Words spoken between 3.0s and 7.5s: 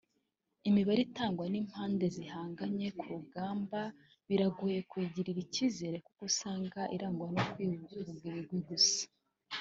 rugamba biragoye kuyigirira icyizere kuko usanga irangwa no